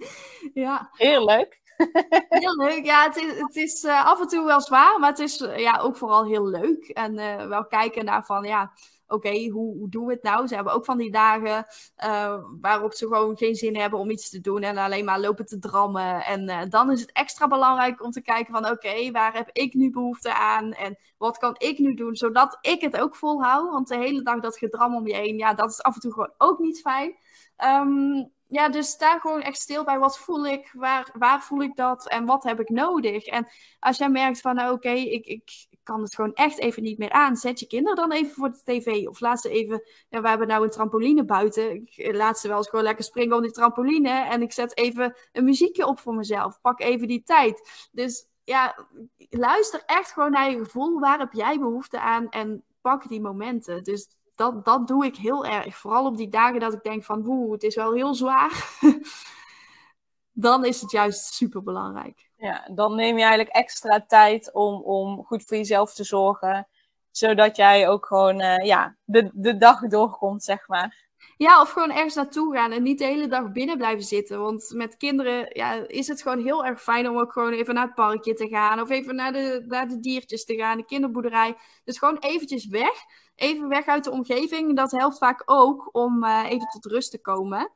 [0.64, 0.90] ja.
[0.92, 1.60] Heel leuk.
[2.42, 2.84] heel leuk.
[2.84, 5.96] Ja, het is, het is af en toe wel zwaar, maar het is ja, ook
[5.96, 6.88] vooral heel leuk.
[6.88, 7.14] En
[7.48, 8.72] wel kijken naar van, ja,
[9.12, 10.46] oké, hoe, hoe doen we het nou?
[10.46, 11.66] Ze hebben ook van die dagen
[12.04, 15.46] uh, waarop ze gewoon geen zin hebben om iets te doen en alleen maar lopen
[15.46, 16.24] te drammen.
[16.24, 19.74] En uh, dan is het extra belangrijk om te kijken van oké, waar heb ik
[19.74, 23.70] nu behoefte aan en wat kan ik nu doen zodat ik het ook volhoud?
[23.70, 26.12] Want de hele dag dat gedram om je heen, ja, dat is af en toe
[26.12, 27.16] gewoon ook niet fijn.
[27.64, 31.76] Um, ja, dus sta gewoon echt stil bij wat voel ik, waar, waar voel ik
[31.76, 33.24] dat en wat heb ik nodig.
[33.24, 33.48] En
[33.78, 37.10] als jij merkt van nou, oké, ik, ik kan het gewoon echt even niet meer
[37.10, 39.06] aan, zet je kinderen dan even voor de tv.
[39.08, 42.68] Of laat ze even, ja, we hebben nou een trampoline buiten, laat ze wel eens
[42.68, 44.10] gewoon lekker springen op die trampoline.
[44.10, 47.88] En ik zet even een muziekje op voor mezelf, pak even die tijd.
[47.92, 48.86] Dus ja,
[49.30, 53.82] luister echt gewoon naar je gevoel, waar heb jij behoefte aan en pak die momenten.
[53.82, 55.76] Dus dat, dat doe ik heel erg.
[55.76, 58.68] Vooral op die dagen dat ik denk van, woe, het is wel heel zwaar.
[60.32, 62.30] dan is het juist super belangrijk.
[62.42, 66.68] Ja, dan neem je eigenlijk extra tijd om, om goed voor jezelf te zorgen.
[67.10, 71.10] Zodat jij ook gewoon uh, ja, de, de dag doorkomt, zeg maar.
[71.36, 74.40] Ja, of gewoon ergens naartoe gaan en niet de hele dag binnen blijven zitten.
[74.40, 77.86] Want met kinderen ja, is het gewoon heel erg fijn om ook gewoon even naar
[77.86, 78.80] het parkje te gaan.
[78.80, 81.56] Of even naar de, naar de diertjes te gaan, de kinderboerderij.
[81.84, 82.94] Dus gewoon eventjes weg.
[83.34, 84.76] Even weg uit de omgeving.
[84.76, 87.72] Dat helpt vaak ook om uh, even tot rust te komen.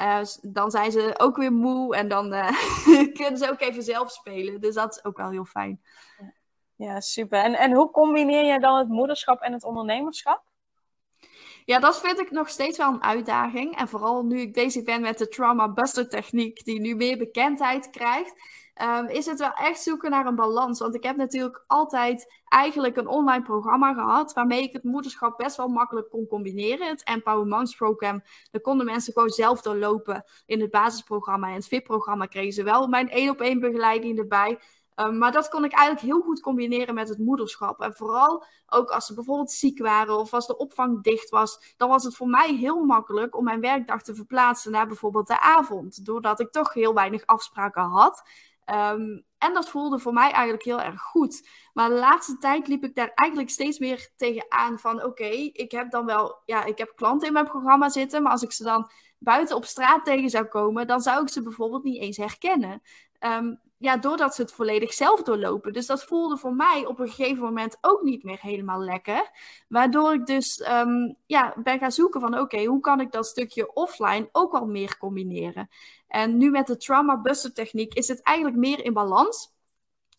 [0.00, 2.48] Uh, dan zijn ze ook weer moe en dan uh,
[3.18, 4.60] kunnen ze ook even zelf spelen.
[4.60, 5.82] Dus dat is ook wel heel fijn.
[6.76, 7.38] Ja, super.
[7.38, 10.42] En, en hoe combineer je dan het moederschap en het ondernemerschap?
[11.64, 13.76] Ja, dat vind ik nog steeds wel een uitdaging.
[13.76, 17.90] En vooral nu ik bezig ben met de Trauma Buster techniek, die nu meer bekendheid
[17.90, 18.34] krijgt,
[18.82, 20.78] um, is het wel echt zoeken naar een balans.
[20.78, 25.56] Want ik heb natuurlijk altijd eigenlijk een online programma gehad, waarmee ik het moederschap best
[25.56, 26.88] wel makkelijk kon combineren.
[26.88, 31.48] Het Empower Moms Program, daar konden mensen gewoon zelf doorlopen in het basisprogramma.
[31.48, 34.58] En het VIP-programma kregen ze wel mijn één op één begeleiding erbij.
[35.00, 37.80] Um, maar dat kon ik eigenlijk heel goed combineren met het moederschap.
[37.80, 41.88] En vooral ook als ze bijvoorbeeld ziek waren of als de opvang dicht was, dan
[41.88, 46.04] was het voor mij heel makkelijk om mijn werkdag te verplaatsen naar bijvoorbeeld de avond.
[46.04, 48.22] Doordat ik toch heel weinig afspraken had.
[48.72, 51.48] Um, en dat voelde voor mij eigenlijk heel erg goed.
[51.72, 55.90] Maar de laatste tijd liep ik daar eigenlijk steeds meer tegenaan van oké, ik heb
[55.90, 58.90] dan wel, ja, ik heb klanten in mijn programma zitten, maar als ik ze dan
[59.18, 62.82] buiten op straat tegen zou komen, dan zou ik ze bijvoorbeeld niet eens herkennen.
[63.20, 65.72] Um, ja, doordat ze het volledig zelf doorlopen.
[65.72, 69.30] Dus dat voelde voor mij op een gegeven moment ook niet meer helemaal lekker.
[69.68, 73.72] Waardoor ik dus um, ja, ben gaan zoeken van oké, hoe kan ik dat stukje
[73.72, 75.68] offline ook wel meer combineren?
[76.08, 79.52] En nu met de trauma buster techniek is het eigenlijk meer in balans.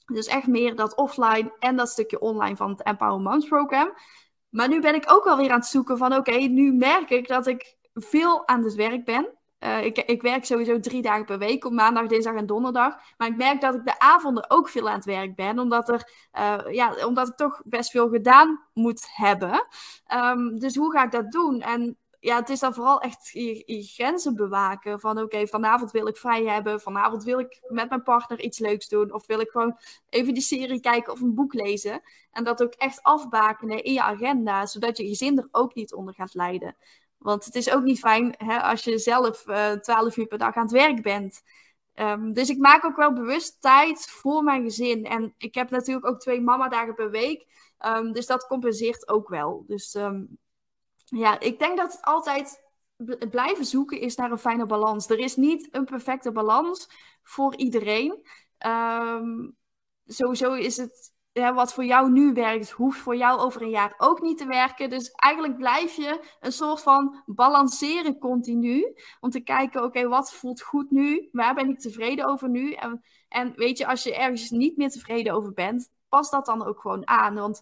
[0.05, 3.93] Dus echt meer dat offline en dat stukje online van het Empower Moms program.
[4.49, 7.27] Maar nu ben ik ook wel weer aan het zoeken van oké, nu merk ik
[7.27, 9.27] dat ik veel aan het werk ben.
[9.65, 12.97] Uh, ik, ik, werk sowieso drie dagen per week, op maandag, dinsdag en donderdag.
[13.17, 16.09] Maar ik merk dat ik de avonden ook veel aan het werk ben, omdat, er,
[16.33, 19.67] uh, ja, omdat ik toch best veel gedaan moet hebben.
[20.13, 21.61] Um, dus hoe ga ik dat doen?
[21.61, 24.99] En ja, het is dan vooral echt je, grenzen bewaken.
[24.99, 26.81] Van oké, vanavond wil ik vrij hebben.
[26.81, 29.13] Vanavond wil ik met mijn partner iets leuks doen.
[29.13, 29.77] Of wil ik gewoon
[30.09, 32.01] even die serie kijken of een boek lezen.
[32.31, 34.65] En dat ook echt afbakenen in je agenda.
[34.65, 36.75] Zodat je gezin er ook niet onder gaat lijden.
[37.25, 40.37] Want het is ook niet fijn hè, als je zelf uh, eh, 12 uur per
[40.37, 41.41] dag aan het werk bent.
[41.95, 45.05] Um, dus ik maak ook wel bewust tijd voor mijn gezin.
[45.05, 47.45] En ik heb natuurlijk ook twee mama-dagen per week.
[47.85, 49.63] Um, dus dat compenseert ook wel.
[49.67, 50.37] Dus um,
[51.05, 52.63] ja, ik denk dat het altijd
[53.29, 55.09] blijven zoeken is naar een fijne balans.
[55.09, 56.89] Er is niet een perfecte balans
[57.23, 58.25] voor iedereen.
[60.05, 64.21] sowieso is het wat voor jou nu werkt, hoeft voor jou over een jaar ook
[64.21, 64.89] niet te werken.
[64.89, 68.95] Dus eigenlijk blijf je een soort van balanceren continu.
[69.19, 71.29] Om te kijken, oké, wat voelt goed nu?
[71.31, 72.71] Waar ben ik tevreden over nu?
[72.71, 76.65] En, en weet je, als je ergens niet meer tevreden over bent, pas dat dan
[76.65, 77.35] ook gewoon aan.
[77.35, 77.61] Want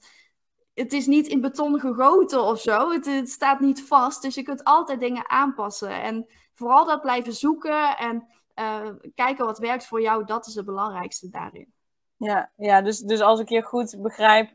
[0.73, 2.91] het is niet in beton gegoten of zo.
[2.91, 4.21] Het, het, staat niet vast.
[4.21, 6.01] Dus je kunt altijd dingen aanpassen.
[6.01, 10.65] En vooral dat blijven zoeken en uh, kijken wat werkt voor jou, dat is het
[10.65, 11.72] belangrijkste daarin.
[12.23, 14.51] Ja, ja dus, dus als ik je goed begrijp,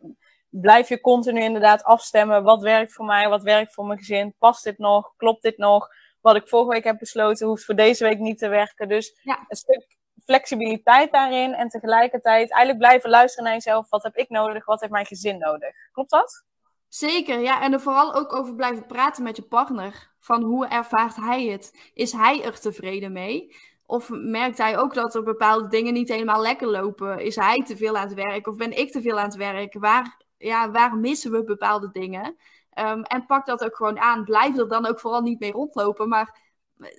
[0.49, 2.43] blijf je continu inderdaad afstemmen.
[2.43, 3.29] Wat werkt voor mij?
[3.29, 4.35] Wat werkt voor mijn gezin?
[4.39, 5.13] Past dit nog?
[5.17, 5.89] Klopt dit nog?
[6.21, 8.89] Wat ik vorige week heb besloten, hoeft voor deze week niet te werken.
[8.89, 9.45] Dus ja.
[9.49, 13.91] een stuk flexibiliteit daarin en tegelijkertijd eigenlijk blijven luisteren naar jezelf.
[13.91, 14.65] Wat heb ik nodig?
[14.65, 15.71] Wat heeft mijn gezin nodig?
[15.93, 16.45] Klopt dat?
[16.89, 17.63] Zeker, ja.
[17.63, 20.11] En er vooral ook over blijven praten met je partner.
[20.21, 21.91] Van hoe ervaart hij het?
[21.95, 23.57] Is hij er tevreden mee?
[23.91, 27.19] Of merkt hij ook dat er bepaalde dingen niet helemaal lekker lopen?
[27.19, 28.47] Is hij te veel aan het werk?
[28.47, 29.75] Of ben ik te veel aan het werk?
[29.79, 32.37] Waar, ja, waar missen we bepaalde dingen?
[32.71, 34.25] Ehm, en pak dat ook gewoon aan.
[34.25, 36.09] Blijf er dan ook vooral niet mee rondlopen.
[36.09, 36.41] Maar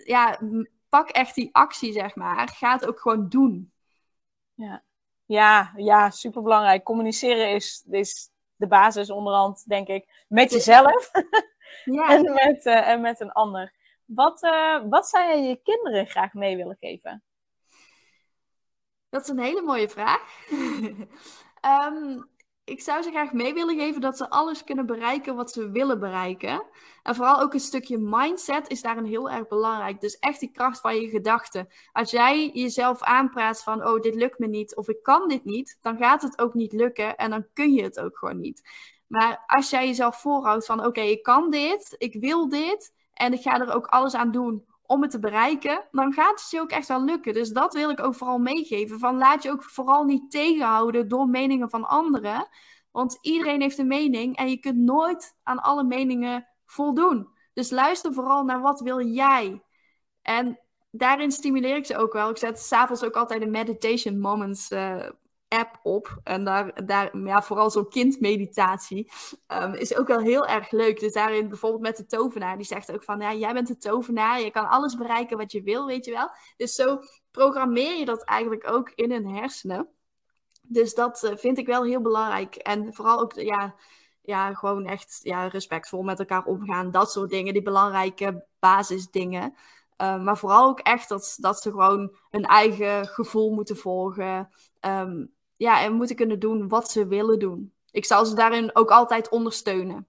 [0.04, 0.40] ja,
[0.90, 2.50] pak echt die actie, zeg maar.
[2.50, 3.72] Ga het ook gewoon doen.
[4.54, 4.84] Ja,
[5.26, 6.84] ja, ja superbelangrijk.
[6.84, 10.26] Communiceren is, is de basis onderhand, denk ik.
[10.28, 11.12] Met jezelf
[11.84, 12.10] ja.
[12.16, 13.74] en, met, uh, en met een ander.
[14.10, 17.24] Wat, uh, wat zou je je kinderen graag mee willen geven?
[19.10, 20.50] Dat is een hele mooie vraag.
[21.92, 22.30] um,
[22.64, 26.00] ik zou ze graag mee willen geven dat ze alles kunnen bereiken wat ze willen
[26.00, 26.66] bereiken.
[27.04, 30.02] En vooral ook een stukje mindset is daarin heel erg belangrijk.
[30.02, 31.68] Dus echt die kracht van je gedachten.
[31.92, 35.78] Als jij jezelf aanpraat van, oh, dit lukt me niet of ik kan dit niet,
[35.82, 38.70] dan gaat het ook niet lukken en dan kun je het ook gewoon niet.
[39.08, 43.42] Maar als jij jezelf voorhoudt van, oké, ik kan dit, ik wil dit en ik
[43.42, 46.72] ga er ook alles aan doen om het te bereiken, dan gaat het je ook
[46.72, 47.34] echt wel lukken.
[47.34, 49.00] Dus dat wil ik ook vooral meegeven.
[49.00, 52.48] Van laat je ook vooral niet tegenhouden door meningen van anderen.
[52.92, 57.28] Want iedereen heeft een mening en je kunt nooit aan alle meningen voldoen.
[57.54, 59.64] Dus luister vooral naar wat wil jij.
[60.22, 60.60] En
[60.92, 62.30] daarin stimuleer ik ze ook wel.
[62.30, 65.10] Ik zet s'avonds ook altijd een meditation moments uh,
[65.50, 66.20] app op.
[66.24, 69.12] En daar, daar ja, vooral zo'n kindmeditatie
[69.48, 71.00] um, is ook wel heel erg leuk.
[71.00, 74.42] Dus daarin bijvoorbeeld met de tovenaar, die zegt ook van, ja, jij bent de tovenaar,
[74.42, 76.30] je kan alles bereiken wat je wil, weet je wel.
[76.58, 77.00] Dus zo
[77.32, 79.88] programmeer je dat eigenlijk ook in hun hersenen.
[80.62, 82.56] Dus dat uh, vind ik wel heel belangrijk.
[82.56, 83.76] En vooral ook, ja,
[84.22, 86.92] ja, gewoon echt ja, respectvol met elkaar omgaan.
[86.92, 89.54] Dat soort dingen, die belangrijke basisdingen.
[90.02, 94.50] Uh, maar vooral ook echt dat, dat ze gewoon hun eigen gevoel moeten volgen.
[94.82, 97.74] Um, ja, en moeten kunnen doen wat ze willen doen.
[97.92, 100.08] Ik zal ze daarin ook altijd ondersteunen.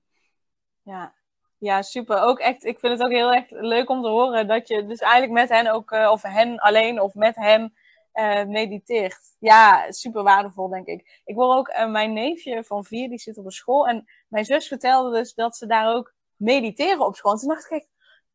[0.83, 1.15] Ja,
[1.59, 2.21] ja, super.
[2.21, 4.99] Ook echt, ik vind het ook heel erg leuk om te horen dat je dus
[4.99, 7.75] eigenlijk met hen ook, uh, of hen alleen of met hen
[8.15, 9.37] uh, mediteert.
[9.39, 11.21] Ja, super waardevol, denk ik.
[11.25, 13.89] Ik hoor ook uh, mijn neefje van vier, die zit op een school.
[13.89, 17.33] En mijn zus vertelde dus dat ze daar ook mediteren op school.
[17.33, 17.87] En toen dacht ik,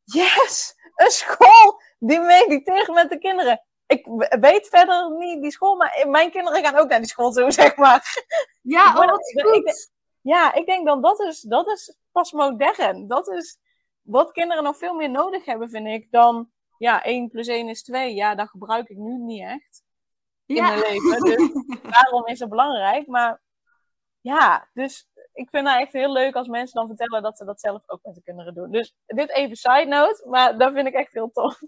[0.04, 4.06] yes, een school die mediteert met de kinderen ik
[4.40, 7.76] weet verder niet die school, maar mijn kinderen gaan ook naar die school toe, zeg
[7.76, 8.26] maar.
[8.62, 9.92] Ja, oh, goed.
[10.22, 13.08] ja, ik denk dan dat is, dat is pas modern.
[13.08, 13.60] Dat is
[14.02, 17.84] wat kinderen nog veel meer nodig hebben, vind ik, dan ja, 1 plus 1 is
[17.84, 18.14] 2.
[18.14, 19.84] Ja, dat gebruik ik nu niet echt
[20.46, 21.20] in mijn leven.
[21.20, 21.50] Dus
[21.94, 23.08] daarom is het belangrijk.
[23.08, 23.42] Maar
[24.22, 27.60] ja, dus ik vind het echt heel leuk als mensen dan vertellen dat ze dat
[27.60, 28.72] zelf ook met de kinderen doen.
[28.72, 31.60] Dus dit even side note, maar dat vind ik echt heel tof.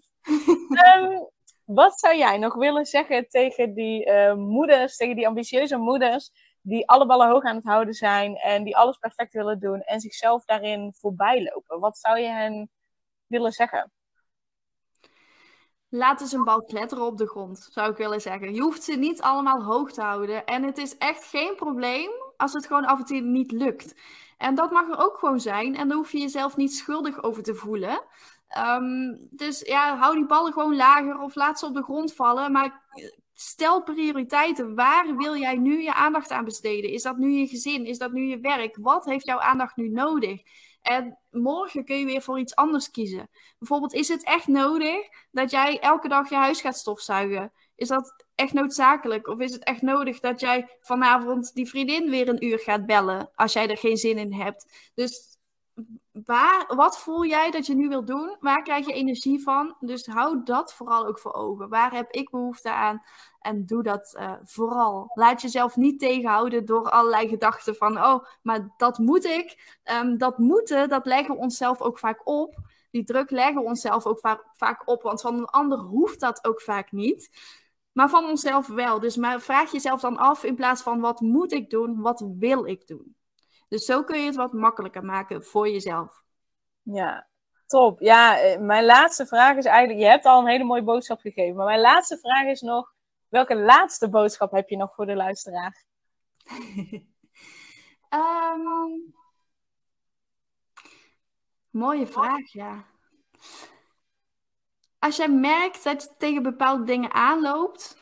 [0.97, 1.29] um,
[1.67, 6.89] Wat zou jij nog willen zeggen tegen die uh, moeders, tegen die ambitieuze moeders, die
[6.89, 10.45] alle ballen hoog aan het houden zijn en die alles perfect willen doen en zichzelf
[10.45, 11.79] daarin voorbij lopen?
[11.79, 12.69] Wat zou je hen
[13.25, 13.91] willen zeggen?
[15.89, 18.53] Laat eens een bal kletteren op de grond, zou ik willen zeggen.
[18.53, 20.45] Je hoeft ze niet allemaal hoog te houden.
[20.45, 23.95] En het is echt geen probleem als het gewoon af en toe niet lukt.
[24.37, 25.75] En dat mag er ook gewoon zijn.
[25.75, 28.01] En daar hoef je jezelf niet schuldig over te voelen.
[28.57, 32.51] Um, dus ja, hou die ballen gewoon lager of laat ze op de grond vallen.
[32.51, 32.83] Maar
[33.33, 34.75] stel prioriteiten.
[34.75, 36.91] Waar wil jij nu je aandacht aan besteden?
[36.91, 37.85] Is dat nu je gezin?
[37.85, 38.77] Is dat nu je werk?
[38.81, 40.41] Wat heeft jouw aandacht nu nodig?
[40.81, 43.29] En morgen kun je weer voor iets anders kiezen.
[43.59, 47.51] Bijvoorbeeld, is het echt nodig dat jij elke dag je huis gaat stofzuigen?
[47.75, 49.27] Is dat echt noodzakelijk?
[49.27, 53.31] Of is het echt nodig dat jij vanavond die vriendin weer een uur gaat bellen
[53.35, 54.91] als jij er geen zin in hebt?
[54.93, 55.36] Dus
[56.25, 58.35] waar, wat voel jij dat je nu wilt doen?
[58.39, 59.75] Waar krijg je energie van?
[59.79, 61.69] Dus hou dat vooral ook voor ogen.
[61.69, 63.03] Waar heb ik behoefte aan?
[63.39, 65.11] En doe dat uh, vooral.
[65.13, 69.79] Laat jezelf niet tegenhouden door allerlei gedachten van, oh, maar dat moet ik.
[70.01, 72.55] Um, dat moeten, dat leggen we onszelf ook vaak op.
[72.91, 74.19] Die druk leggen we onszelf ook
[74.55, 77.29] vaak op, want van een ander hoeft dat ook vaak niet.
[77.91, 78.99] Maar van onszelf wel.
[78.99, 82.65] Dus maar vraag jezelf dan af in plaats van wat moet ik doen, wat wil
[82.65, 83.16] ik doen?
[83.67, 86.23] Dus zo kun je het wat makkelijker maken voor jezelf.
[86.81, 87.27] Ja,
[87.65, 87.99] top.
[87.99, 91.55] Ja, eh, mijn laatste vraag is eigenlijk, je hebt al een hele mooie boodschap gegeven,
[91.55, 92.93] maar mijn laatste vraag is nog,
[93.27, 95.85] welke laatste boodschap heb je nog voor de luisteraar?
[98.09, 98.91] Ehm,
[101.69, 102.85] mooie vraag, ja.
[104.99, 107.97] Als jij merkt dat je tegen bepaalde dingen aanloopt,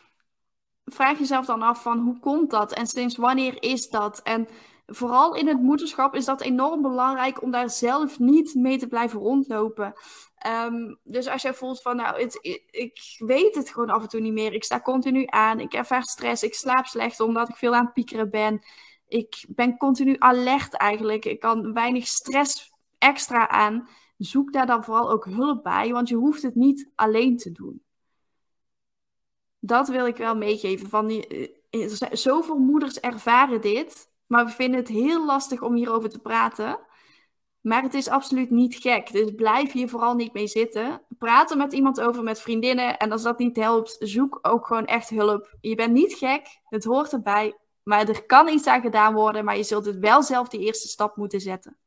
[0.86, 4.22] vraag jezelf dan af van hoe komt dat en sinds wanneer is dat?
[4.22, 4.48] En
[4.86, 9.20] vooral in het moederschap is dat enorm belangrijk om daar zelf niet mee te blijven
[9.20, 9.94] rondlopen.
[10.38, 12.40] Ehm, dus als jij voelt van, nou, het,
[12.72, 14.54] ik weet het gewoon af en toe niet meer.
[14.54, 17.94] Ik sta continu aan, ik ervaar stress, ik slaap slecht omdat ik veel aan het
[17.94, 18.62] piekeren ben.
[19.08, 21.26] Ik ben continu alert eigenlijk.
[21.26, 23.88] Ik kan weinig stress extra aan.
[24.18, 27.84] Zoek daar dan vooral ook hulp bij, want je hoeft het niet alleen te doen.
[29.60, 30.90] Dat wil ik wel meegeven.
[30.90, 36.10] Van die, eh, zoveel moeders ervaren dit, maar we vinden het heel lastig om hierover
[36.10, 36.80] te praten.
[37.62, 39.12] Maar het is absoluut niet gek.
[39.12, 41.02] Dus blijf hier vooral niet mee zitten.
[41.18, 42.98] Praat er met iemand over, met vriendinnen.
[42.98, 45.58] En als dat niet helpt, zoek ook gewoon echt hulp.
[45.62, 47.58] Je bent niet gek, het hoort erbij.
[47.84, 50.88] Maar er kan iets aan gedaan worden, maar je zult het wel zelf die eerste
[50.88, 51.78] stap moeten zetten.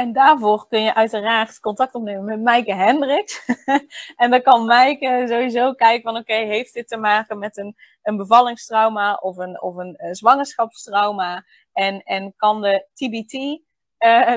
[0.00, 3.46] En daarvoor kun je uiteraard contact opnemen met Maaike Hendricks.
[4.22, 8.16] en dan kan Maaike sowieso kijken van oké, heeft dit te maken met een, een
[8.16, 11.44] bevallingstrauma of een, of een, een zwangerschapstrauma?
[11.72, 13.60] En, en kan de TBT, uh,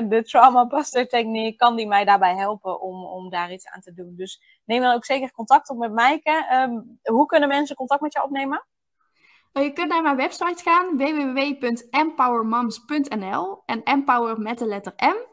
[0.08, 3.94] de Trauma Buster techniek, kan die mij daarbij helpen om, om daar iets aan te
[3.94, 4.14] doen?
[4.16, 6.46] Dus neem dan ook zeker contact op met Maaike.
[6.52, 8.66] Um, hoe kunnen mensen contact met jou opnemen?
[9.52, 15.32] Je kunt naar mijn website gaan, www.empowermoms.nl en empower met de letter M.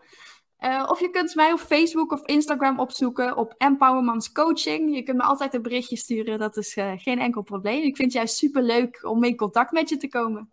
[0.65, 4.95] Uh, of je kunt mij op Facebook of Instagram opzoeken op Empowermans Coaching.
[4.95, 7.81] Je kunt me altijd een berichtje sturen, dat is uh, geen enkel probleem.
[7.81, 10.49] Ik vind het juist super leuk om in contact met je te komen.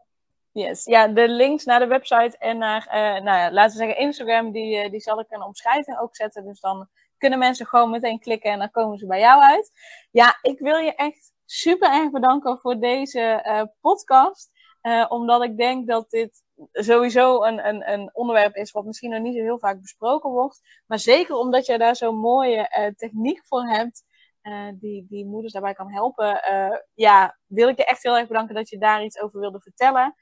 [0.52, 4.02] Yes, ja, de links naar de website en naar, uh, nou ja, laten we zeggen
[4.02, 6.44] Instagram, die, die zal ik de omschrijving ook zetten.
[6.44, 9.72] Dus dan kunnen mensen gewoon meteen klikken en dan komen ze bij jou uit.
[10.10, 14.50] Ja, ik wil je echt super erg bedanken voor deze podcast.
[15.08, 16.42] Omdat ik denk dat dit
[16.72, 20.82] sowieso een, een, een onderwerp is wat misschien nog niet zo heel vaak besproken wordt.
[20.86, 24.04] Maar zeker omdat je daar zo'n mooie uh, techniek voor hebt.
[24.74, 26.40] die, die moeders daarbij kan helpen.
[26.94, 30.14] ja, wil ik je echt heel erg bedanken dat je daar iets over wilde vertellen.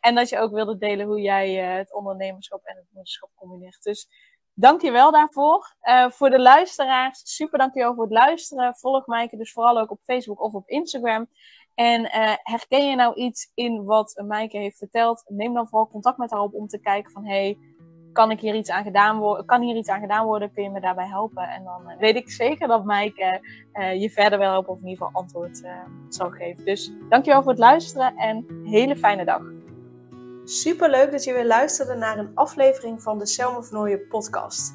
[0.00, 3.82] en dat je ook wilde delen hoe jij het ondernemerschap en het moederschap combineert.
[3.82, 4.08] Dus
[4.56, 5.76] Dank je wel daarvoor.
[6.08, 8.76] Voor de luisteraars, super dankjewel voor het luisteren.
[8.76, 11.28] Volg Maaike dus vooral ook op Facebook of op Instagram.
[11.74, 15.24] En uh, herken je nou iets in wat Maaike heeft verteld?
[15.28, 17.26] Neem dan vooral contact met haar op om te kijken van...
[17.26, 17.58] Hey,
[18.12, 19.46] kan, ik hier iets aan gedaan worden?
[19.46, 20.52] kan hier iets aan gedaan worden?
[20.52, 21.42] Kun je me daarbij helpen?
[21.42, 23.40] En dan uh, weet ik zeker dat Maaike
[23.98, 25.62] je verder wil helpen of in ieder geval antwoord
[26.08, 26.64] zal geven.
[26.64, 29.42] Dus dankjewel voor het luisteren en hele fijne dag.
[30.44, 34.74] Super leuk dat je weer luisterde naar een aflevering van de Selma Vernooien podcast.